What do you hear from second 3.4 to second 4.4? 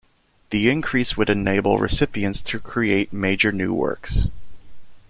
new works.